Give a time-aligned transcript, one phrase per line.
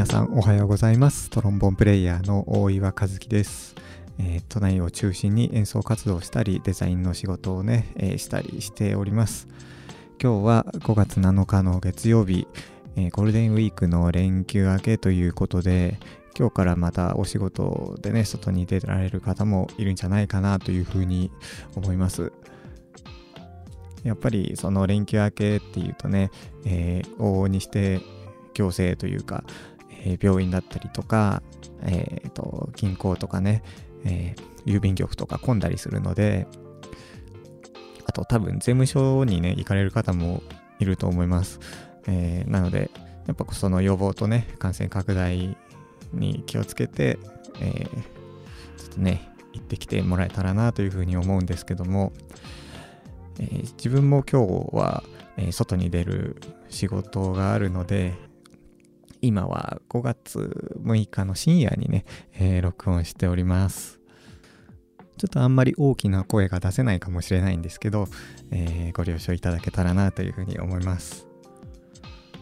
[0.00, 1.28] 皆さんおはようございます。
[1.28, 3.74] トロンボンプレイヤーの大岩和樹です、
[4.18, 9.46] えー都内を中心に演奏活動したりデザインの仕事をね、えーしたりしております。
[10.18, 12.48] 今日は5月7日の月曜日、
[12.96, 15.98] えーゴールデンウィークの連休明けということで
[16.34, 21.30] 今日からまたお仕事でね外に出られる方もいるんじゃないかなというふうに
[21.76, 22.32] 思います。
[24.02, 26.30] やっぱりその連休明けっていうとね、
[26.64, 28.00] え往々にして
[28.54, 29.44] 行政というか、
[30.00, 31.42] え病院だったりとか、
[31.82, 33.62] えーと銀行とかね、
[34.04, 36.46] えー郵便局とか混んだりするので
[38.04, 40.42] あと多分税務署にね行かれる方も
[40.78, 41.60] いると思います、
[42.06, 42.90] えーなので
[43.26, 45.56] やっぱその予防とね感染拡大
[46.12, 47.18] に気をつけて、
[47.60, 47.86] え
[48.76, 52.12] ちょっとね行ってきてもらえたらなというふうに思うんですけども、
[53.38, 55.04] え自分も今日は、
[55.36, 56.40] え外に出る
[56.70, 58.14] 仕事があるので
[59.22, 62.04] 今は5月6日の深夜にね、
[62.34, 64.00] えー録音しております。
[65.18, 68.08] ちょっとあんまり大きな声が出せないかもしれないんですけど、
[68.50, 71.26] えーご了承いただけたらなというふうに思います。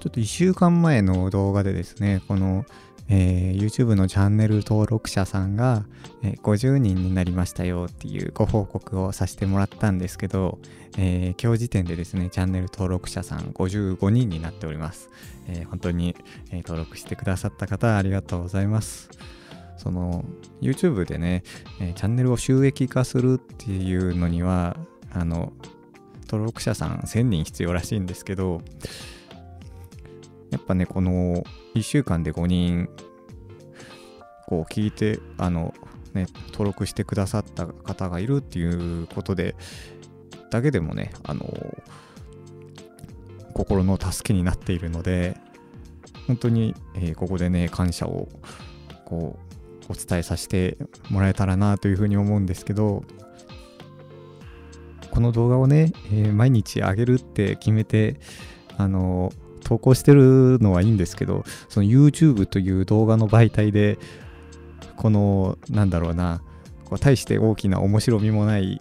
[0.00, 2.64] ちょっと1週間前の動画でですねこの、
[3.08, 5.84] えー YouTube のチャンネル登録者さんが、
[6.22, 10.58] えー50人になりましたよっていうご報告をさせてもらったんですけど、
[10.96, 15.10] えー今日時点でですねチャンネル登録者さん55人になっております、
[15.48, 16.16] えー本当に、
[16.50, 19.10] え登録してくださった方ありがとうございます。
[19.76, 20.24] その
[20.60, 21.44] YouTube でね、
[21.80, 24.76] えチャンネルを収益化するっていうのには
[25.12, 25.52] あの
[26.22, 28.60] 登録者さん1000人必要らしいんですけど
[30.68, 31.42] ぱねこの
[31.74, 32.88] 1週間で5人
[34.46, 35.74] こう聞いてあの
[36.14, 39.56] ね登録してくださった方がいるっていうことで
[40.50, 41.46] だけでもねあの
[43.54, 45.36] 心の助けになっているので
[46.26, 48.28] 本当に、えーここでね感謝を
[49.06, 49.38] こ
[49.88, 50.76] うお伝えさせて
[51.08, 53.02] もらえたらなというふうに思うんですけど
[55.10, 58.20] この動画をね、えー毎日上げるって決めて
[58.76, 59.32] あの
[59.68, 63.98] 投稿してるのはいいんですけどその YouTube という動画の媒体で
[64.96, 66.40] このなんだろうな
[66.86, 68.80] こう大して大きな面白みもない、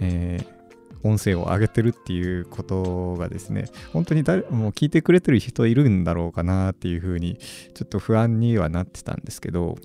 [0.00, 0.56] えー
[1.02, 7.36] 音声を上げてるっていうことがですね本当に誰も聞いてくれてる人いるんだろうかなっていうふうに
[7.74, 9.76] ちょっと不安にはなってたんですけど、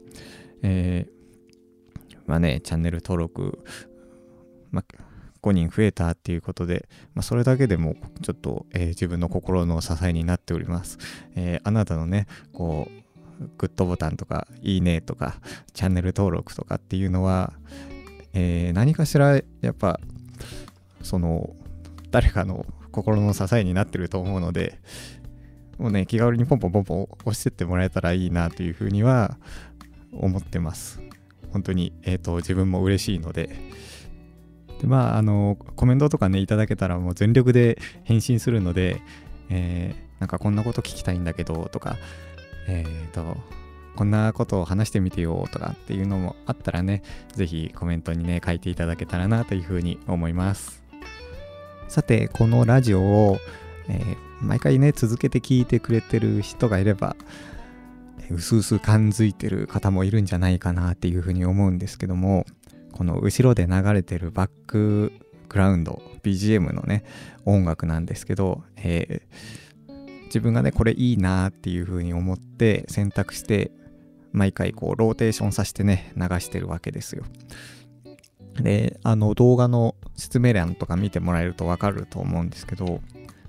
[0.63, 3.59] えーまあねチャンネル登録、
[4.71, 5.03] まあ、
[5.41, 10.97] 5人増えたっていうことで、まあ、それだけでもちょっと、えー自分の心の支えになっております、
[11.35, 12.89] えーあなたのねこ
[13.39, 15.39] うグッドボタンとかいいねとか
[15.73, 17.53] チャンネル登録とかっていうのは、
[18.33, 19.99] えー何かしらやっぱ
[21.01, 21.55] その
[22.11, 24.79] 誰かの心の支えになってると思うので
[25.77, 29.37] もうね気軽にポンポンポンポン押してってもらえたらいいなというふうには
[30.11, 31.01] 思ってます。
[31.51, 33.49] 本当にえっ、と自分も嬉しいので
[34.81, 39.01] でまああのコメントとかねいただけたらもう全力で返信するので、
[39.49, 41.97] えーなんかこんなこと聞きたいんだけどとか
[42.67, 43.37] えっ、と
[43.95, 47.01] こんなことを話してみてよとかっていうのもあったらね
[47.33, 50.83] ぜひコメントにね書いていただけたらなというふうに思います。
[51.87, 53.39] さてこのラジオを、
[53.89, 57.15] えー毎回ね続けて聞いてくれてる人がいれば
[58.29, 62.45] うすうす感づいてる方もいるんじゃないかなっていうふうに思うんですけども
[62.91, 65.11] この後ろで流れてるバック
[65.49, 67.03] グラウンド BGM のね
[67.45, 69.61] 音楽なんですけど、えー
[70.31, 73.69] 自分がねこれいいなっていうふうに思って選択して
[74.31, 77.25] 毎回こうローテーションさせてね流してるわけですよ。
[78.55, 83.01] であの動画の説明欄とか見てもらえるとわかると思うんですけど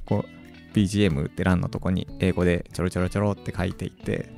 [0.05, 4.29] こう BGM って欄のとこに英語でちょろちょろちょろって書いていて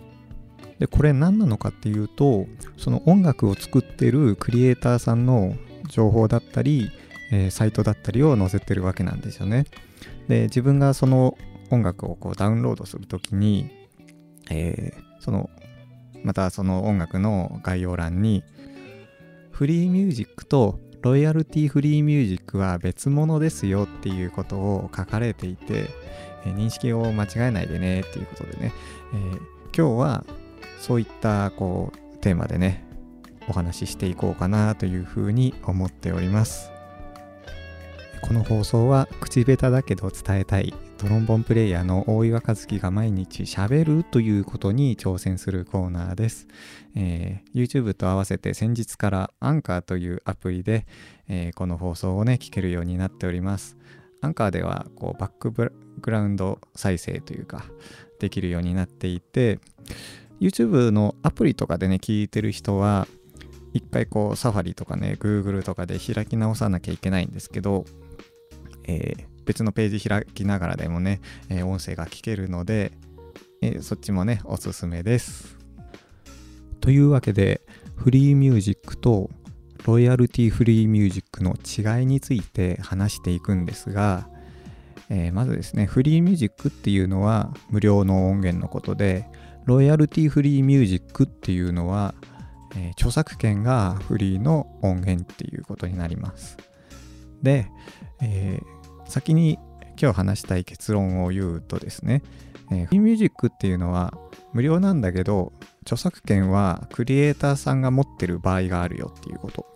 [0.78, 2.46] でこれ何なのかっていうと
[2.76, 5.54] その音楽を作ってるクリエイターさんの
[5.88, 6.91] 情報だったり、
[7.30, 9.65] えーサイトだったりを載せてるわけなんですよね。
[10.28, 11.36] で自分がその
[11.71, 13.71] 音楽をこうダウンロードするときに、
[14.50, 15.48] えーその
[16.22, 18.44] またその音楽の概要欄に
[19.50, 25.91] フリーミュージックとロイヤルティフリーミュージックは別物ですよっていうことを書かれていて、
[26.47, 28.72] えー認識を間違えないでねっていうことでね、
[29.12, 30.24] えー今日は
[30.80, 32.84] そういったこうテーマでね
[33.48, 36.71] お話ししていこうかなというふうに思っております。
[38.22, 46.47] この放送は口下手だけど伝えたいトロンボンプレイヤーの大岩和樹が毎日しゃべるということに挑戦するコーナーです、
[46.97, 50.86] えー YouTube と合わせて先日からアンカーというアプリで、
[51.28, 53.77] えーこの放送をね聞けるようになっております。
[54.22, 55.70] アンカーではこうバックグ
[56.06, 57.66] ラウンド再生というか
[58.20, 59.59] できるようになっていて
[60.44, 63.08] YouTube のアプリとかでね、聞いてる人は、
[63.72, 67.86] 一回こう、サファリとかね、Google とかで開き直さなきゃいけないんですけど、
[68.86, 72.92] えー、別のページ開きながらでもね、えー、音声が聞けるので、
[73.62, 75.56] えー、そっちもね、おすすめです。
[76.80, 77.62] というわけで、
[77.96, 79.30] フリーミュージックと
[79.86, 84.28] ロイヤルティフリーミュージックの違いについて話していくんですが、
[85.08, 89.26] えー、まずですね、フリーミュージックっていうのは無料の音源のことで、
[89.65, 92.15] ロイヤルティフリーミュージックっていうのは、
[92.77, 96.59] えー、著作権がフリーの音源っていうことになります。
[97.43, 97.69] で、
[98.22, 99.59] えー、先に
[100.01, 102.22] 今日話したい結論を言うとですね、
[102.71, 104.15] えー、フリーミュージックっていうのは
[104.53, 105.53] 無料なんだけど
[105.83, 109.66] 著作権はクリエイターさんが持ってる場合があるよっていうこと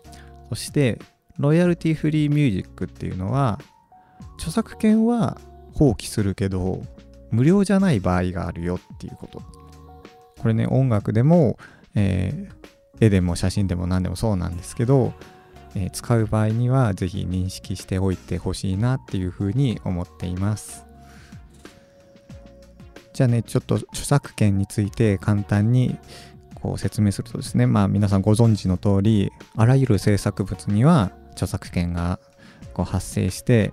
[0.48, 0.98] そして
[1.38, 3.60] ロイヤルティフリーミュージックっていうのは
[4.36, 5.38] 著作権は
[5.74, 6.82] 放棄するけど
[7.30, 9.42] 無料じゃない場合があるよっていうこと
[10.38, 11.58] これね音楽でも、
[11.94, 15.12] えー、絵でも写真でも何でもそうなんですけど、
[15.74, 20.86] えー、使う場合には是非認識しておいてほしいなっていうふうに思っています。
[23.12, 25.98] じゃあねちょっと著作権について簡単に
[26.54, 32.20] こう説明するとですねまあ皆さんご存知の通りあらゆる制作物には著作権が
[32.74, 33.72] こう発生して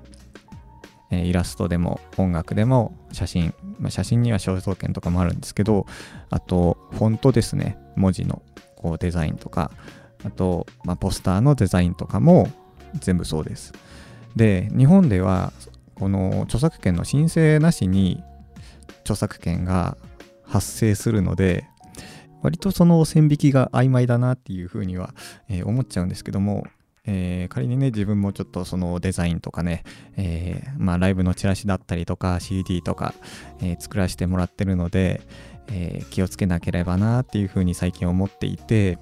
[1.12, 5.86] えイラストでも音楽でも写真、まあ、写真には肖像権とかもあるんですけど
[6.30, 7.78] あとフォントですね。
[7.96, 8.42] 文字の
[8.76, 9.72] こうデザインとか。
[10.26, 12.50] あと、まあ、ポスターのデザインとかも
[13.00, 13.74] 全部そうです。
[14.36, 15.54] で日本では
[15.96, 18.24] この著作権の申請なしに
[19.02, 19.98] 著作権が
[20.44, 21.68] 発生するので
[22.42, 25.16] 割とその線引きが曖昧だなっていうふうには、
[25.50, 26.66] え、思っちゃうんですけども
[27.08, 29.84] えー、仮にね、自分もちょっとそのデザインとかね、
[30.18, 33.14] えー、まあライブのチラシだったりとか CD とか、
[33.62, 35.22] えー、作らせてもらってるので、
[35.68, 39.00] え気をつけなければなっていうふうに最近思っていて、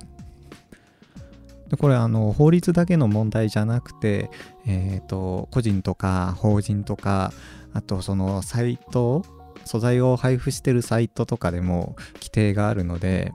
[1.73, 4.29] でこれあの法律だけの問題じゃなくて、
[4.67, 7.33] えーと、個人とか法人とか
[7.73, 9.25] あとそのサイト
[9.65, 13.33] 素材を配布してるサイトとかでも規定があるので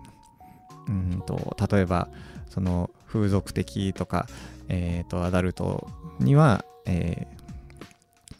[0.87, 2.09] うんと例えば
[2.49, 4.27] その風俗的とか
[4.69, 5.89] え、ー、と、アダルト
[6.21, 7.27] には、え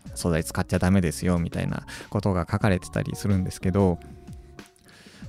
[0.07, 3.99] ー、素材使っちゃダメですよみたいなことが書かれてたりするんですけど、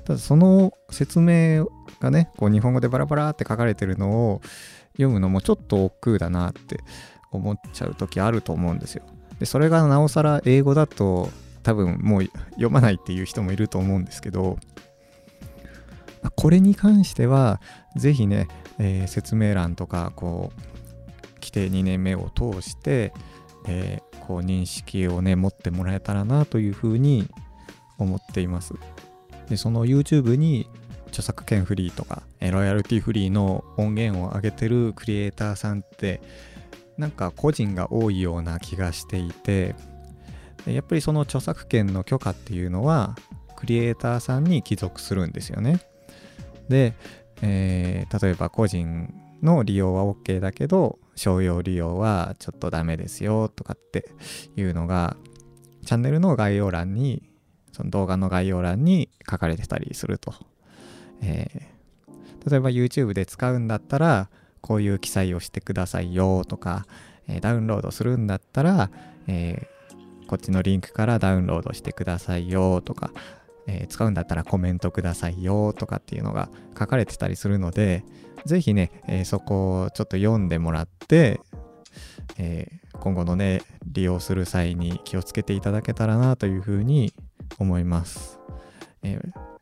[0.06, 1.68] ただその説明
[2.00, 4.42] がね、こう日本語でバラバラって書かれてるのを
[4.94, 6.80] 読むのもちょっと億劫だなって
[7.32, 9.04] 思っちゃう時あると思うんですよ。
[9.40, 11.30] で、それがなおさら英語だと
[11.64, 14.58] 多分もう読まないっていう人もいると思うんですけど、
[16.36, 17.62] これに関しては、
[17.96, 20.62] ぜひね、えー、説明欄とか、こう、
[21.40, 23.14] 規定2年目を通して、
[23.68, 27.28] えー、こう認識をね持ってもらえたらなというふうに
[27.98, 28.74] 思っています。
[29.50, 30.70] でその YouTube に
[31.08, 36.22] 著作権フリーとか、えロイヤルティフリーの音源を上げてるクリエイターさんって
[36.98, 39.74] なんか個人が多いような気がしていて
[40.68, 43.16] やっぱりその著作権の許可っていうのは
[43.56, 45.80] クリエイターさんに帰属するんですよね。
[46.70, 46.94] で、
[47.42, 54.10] えー、例えば個人の利用は OK だけど商用利用はちょっとダメですよとかって
[54.56, 55.18] いうのが
[55.86, 57.24] チャンネルの概要欄に
[57.72, 60.34] その動画の概要欄に書かれてたりすると、
[61.22, 64.30] えー、例えば YouTube で使うんだったら
[64.62, 66.86] こういう記載をしてくださいよとか、
[67.28, 68.90] えー、ダウンロードするんだったら、
[69.28, 73.12] えー、こっちのリンクからダウンロードしてくださいよとか、
[73.70, 78.04] え使うんだったらコメントくださいよとかっていうのが書かれてたりするので、
[78.46, 81.40] ぜひね、えー、そこをちょっと読んでもらって、
[82.38, 87.14] えー、今後のね、利用する際に気をつけていただけたらなというふうに
[87.60, 88.40] 思います。
[89.04, 89.20] え、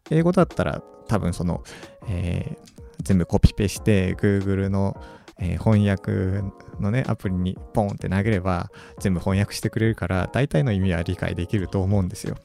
[0.10, 1.64] 英語だったら多分その、
[2.08, 2.58] え
[3.02, 5.00] 全部コピペして Google の、
[5.40, 6.42] え翻訳
[6.80, 12.38] のね、アプリにポンって投げれば全部翻訳してくれるから大体の意味は理解できると思うんですよ。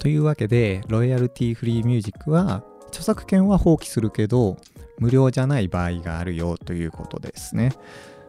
[0.00, 4.56] というわけで、ロイヤルティフリーミュージックは著作権は放棄するけど、
[4.98, 7.72] 無料じゃない場合があるよということですね。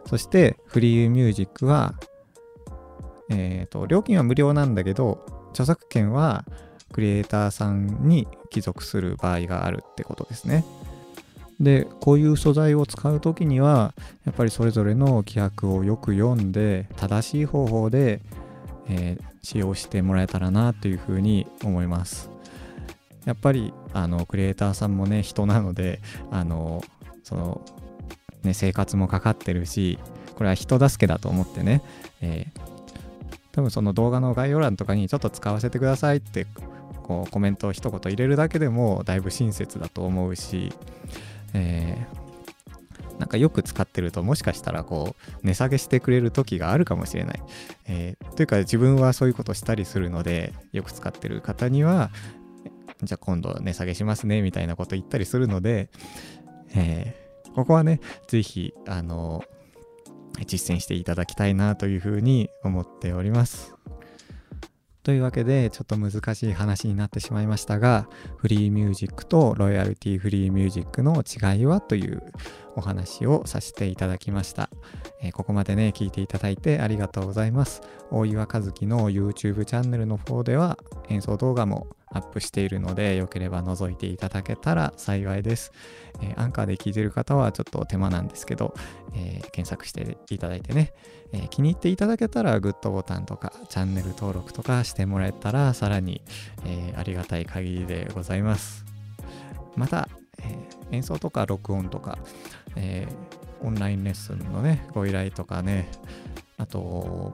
[0.05, 1.95] そしてフリーミュージックは、
[3.29, 6.43] えっ、ー、と、料金は無料なんだけど、著作権は
[6.91, 10.65] クリエイターさんに帰属する場合があるってことですね。
[11.61, 13.93] で、こういう素材を使うときには、
[14.25, 18.21] やっぱりそれぞれの規約をよく読んで、正しい方法で、
[18.89, 22.29] えー、使用してもらえたらなというふうに思います。
[23.25, 26.00] やっぱりあのクリエイターさんもね人なので
[26.31, 26.83] あの
[27.23, 27.61] その、
[28.43, 30.00] ね、生活もかかってるし
[30.35, 31.83] これは人助けだと思ってね、
[32.21, 32.61] えー、
[33.51, 36.47] 多分その動画の概要欄とかにちょっと使わせてくださいって
[37.03, 40.73] こうコメントを一言入れるだけでもだいぶ親切だと思うし、
[41.53, 42.30] えー、
[43.21, 47.43] なんかよく使ってるともしかしたらこう値下げしてくれる時があるかもしれない。
[47.87, 52.11] えー、というか自分はそういうことしたりするのでよく使ってる方には
[53.03, 55.89] じゃあ今度値下げしますねみたいなこと言ったりするので、
[56.75, 59.43] えー、ここはね、ぜひ、あの、
[60.45, 63.75] 実践していただきたいなというふうに思っております。
[65.03, 72.22] というわけで、ちょっと難しい話になってしまいましたが、フリーミュージックとロイヤルティフリーミュージックの違いはという
[72.75, 74.70] お話をさせていただきました。
[75.22, 77.81] えー、ここまでね、聞いていただいてありがとうございます。
[78.12, 80.77] 大岩和樹の YouTube チャンネルの方では
[81.10, 85.72] 演奏動画もアップしているので、よければ覗いていただけたら幸いです。
[86.22, 88.74] えー、アンカーで聞いてる方はちょっと手間なんですけど、
[89.13, 90.94] えー、検索していただいてね、
[91.32, 96.22] えー、気に入っていただけたらグッドボタンとかチャンネル登録とかしてもらえたらさらに、
[96.65, 98.86] えありがたい限りでございます。
[99.75, 100.58] また、え
[100.91, 102.18] 演奏とか録音とか、
[102.75, 103.08] え
[103.63, 105.89] オンラインレッスンのね、ご依頼とかね、
[106.58, 107.34] あと、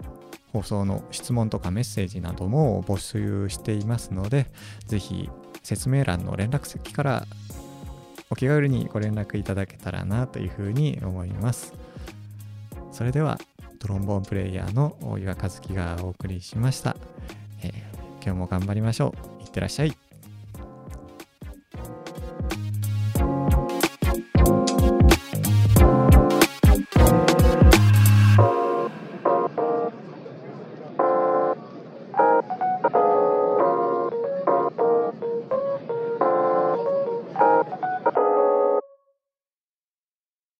[0.57, 4.47] 放送の質問とかメッセージなども募集していますので、
[4.85, 5.29] ぜひ
[5.61, 7.27] 説明欄の連絡先から
[8.29, 11.73] お気軽にご連絡いただけたらなというふうに思います。
[12.91, 13.39] それでは、
[13.79, 16.97] トロンボーンプレイヤーの大岩和樹がお送りしました。
[17.61, 17.71] えー、
[18.23, 19.43] 今日も頑張りましょう。
[19.43, 20.06] いってらっしゃい。